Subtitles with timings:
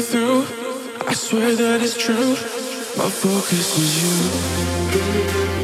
[0.00, 0.42] through.
[1.06, 2.30] I swear that it's true.
[2.96, 5.57] My focus is you.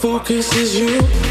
[0.00, 1.29] Focus is you.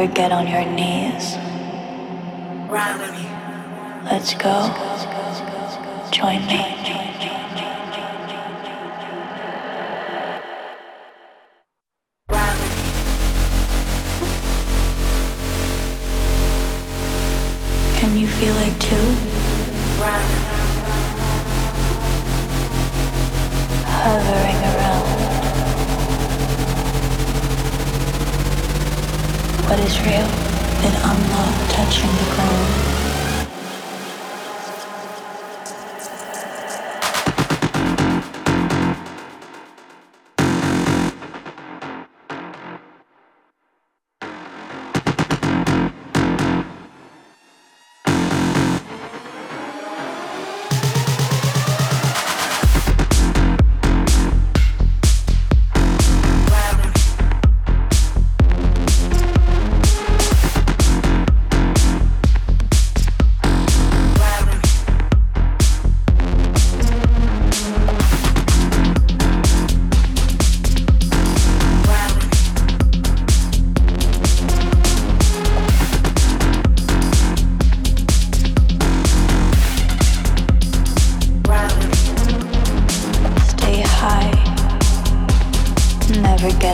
[0.00, 1.34] Ever get on your knees?
[4.04, 4.70] Let's go.
[6.12, 6.67] Join me.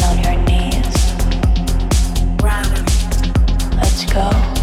[0.07, 0.19] When
[4.15, 4.54] you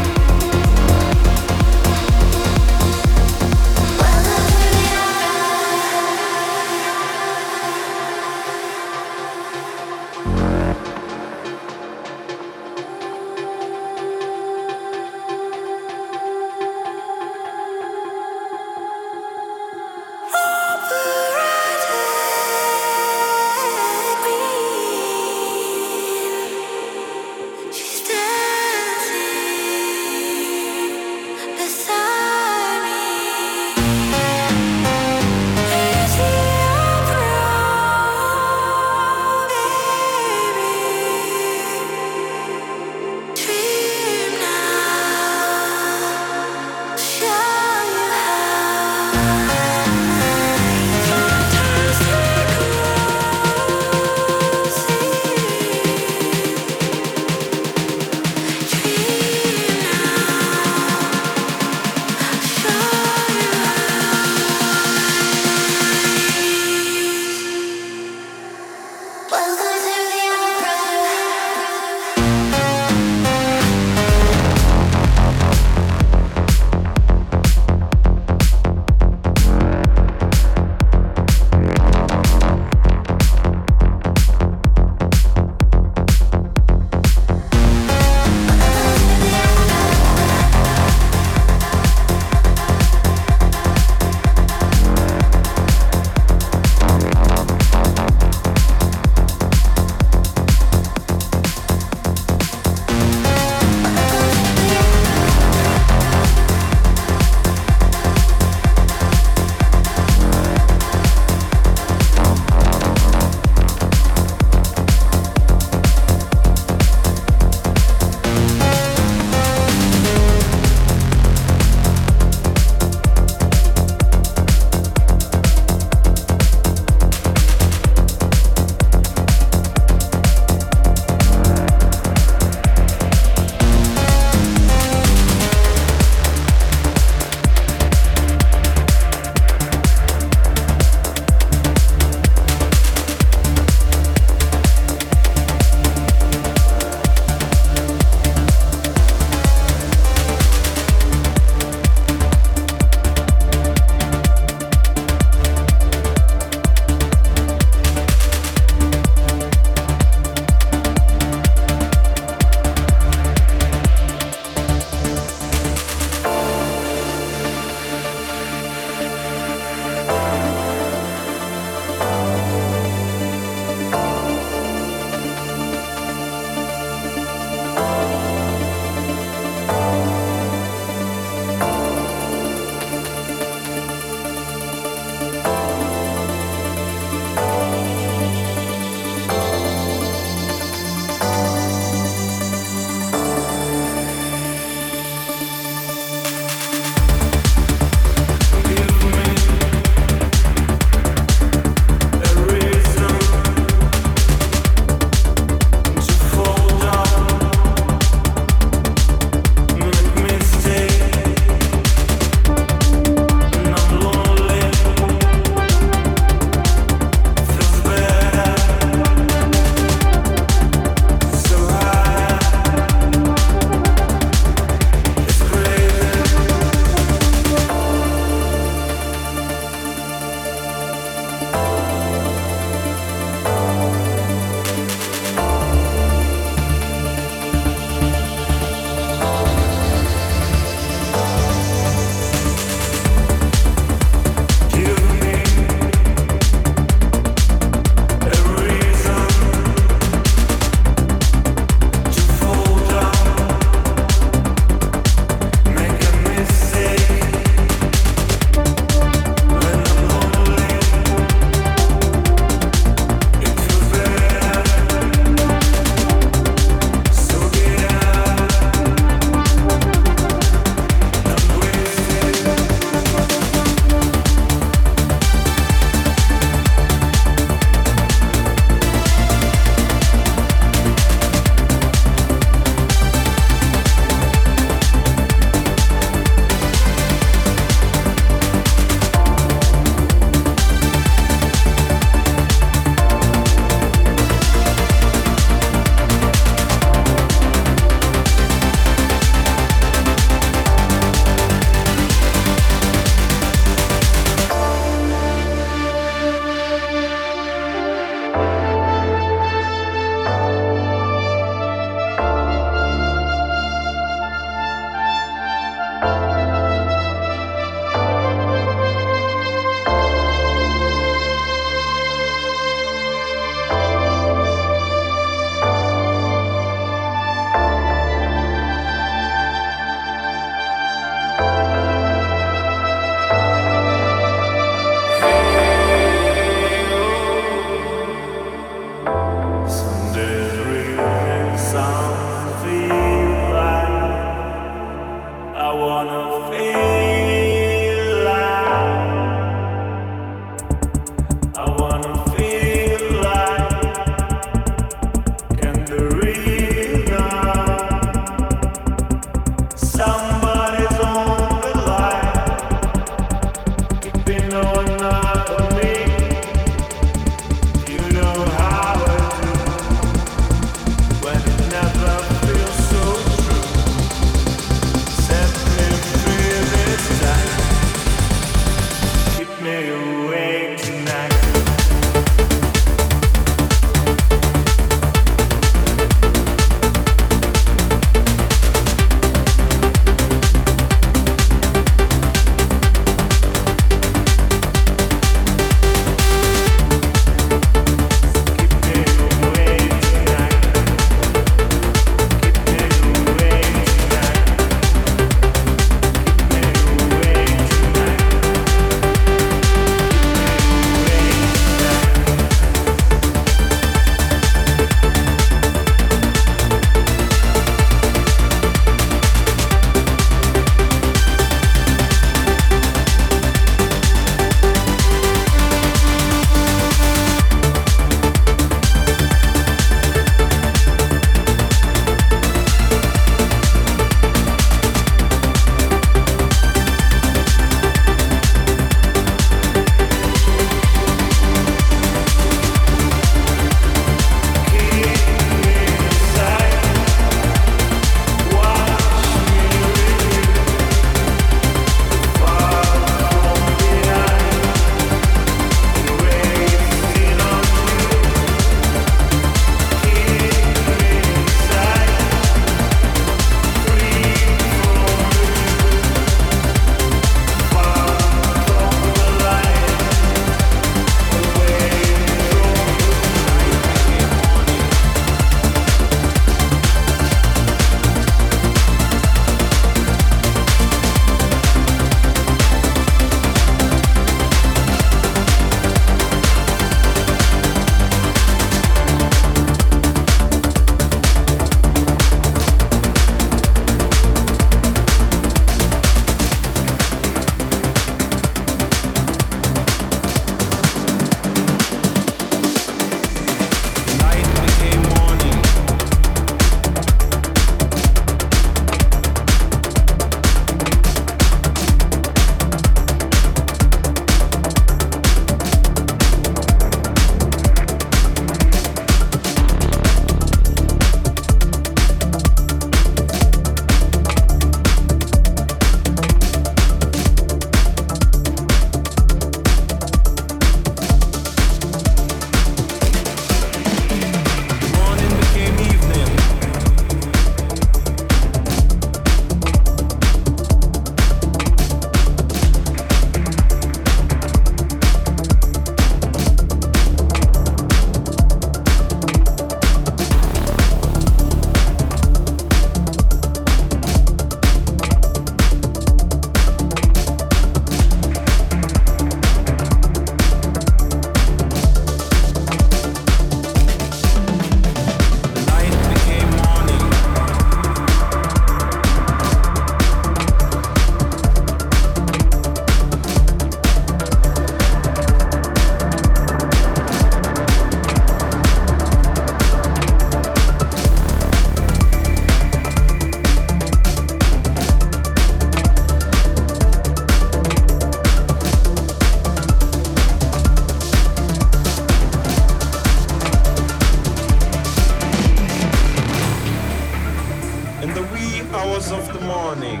[598.96, 600.00] hours of the morning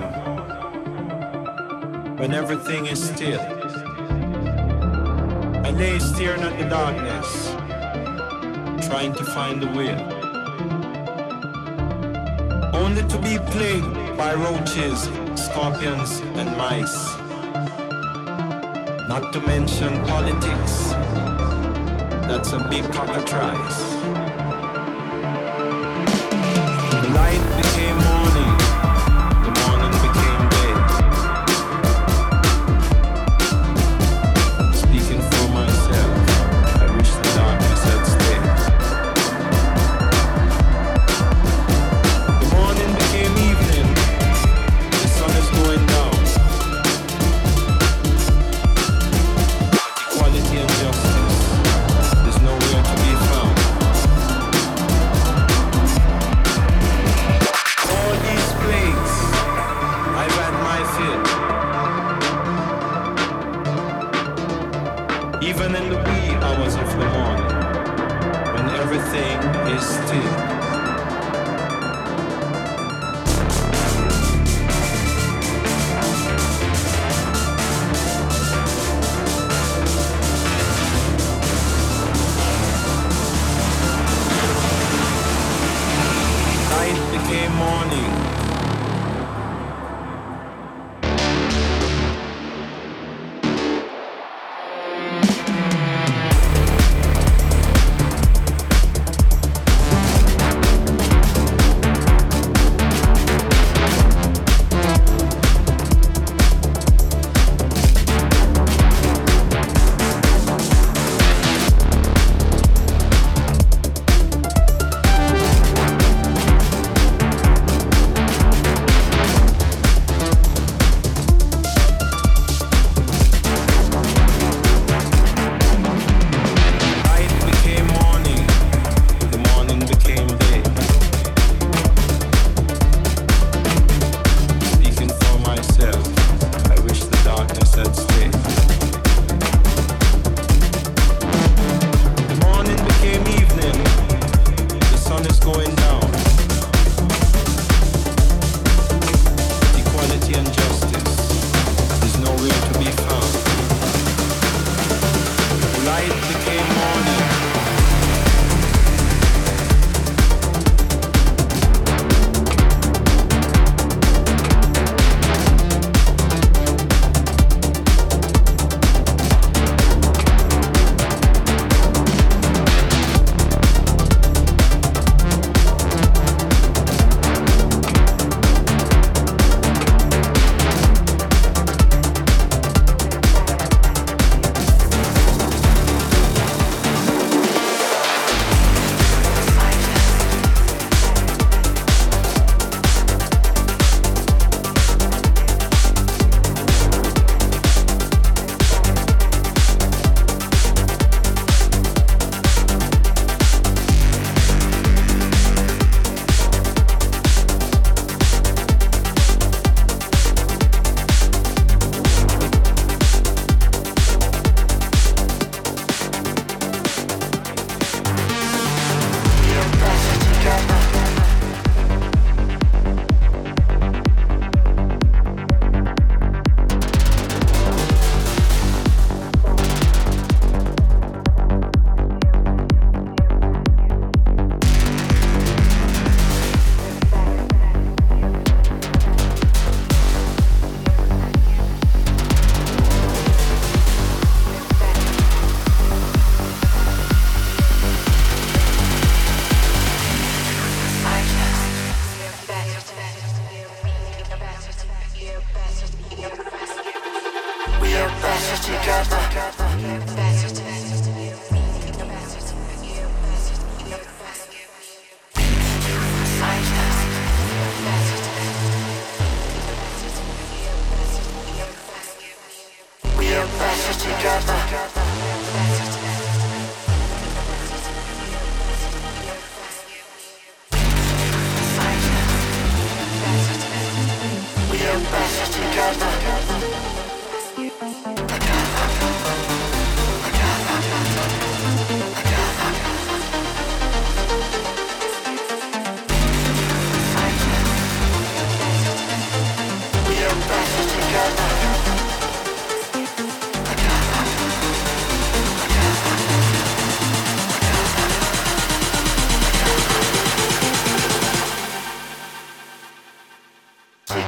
[2.16, 3.40] when everything is still.
[5.66, 7.28] I lay staring at the darkness,
[8.88, 10.00] trying to find the will.
[12.74, 16.98] Only to be plagued by roaches, scorpions, and mice.
[19.10, 20.74] Not to mention politics.
[22.28, 23.96] That's a big cockatrice.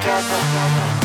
[0.09, 0.98] Thank you.